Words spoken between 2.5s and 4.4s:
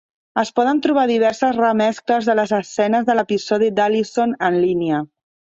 escenes de l'episodi d'Allison